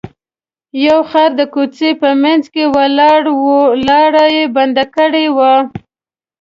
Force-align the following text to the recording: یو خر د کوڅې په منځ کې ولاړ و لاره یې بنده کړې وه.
یو 0.87 0.99
خر 1.09 1.29
د 1.39 1.41
کوڅې 1.53 1.89
په 2.01 2.09
منځ 2.23 2.43
کې 2.53 2.63
ولاړ 2.75 3.21
و 3.43 3.45
لاره 3.87 4.25
یې 4.35 4.43
بنده 4.55 4.85
کړې 4.95 5.25
وه. 5.37 5.53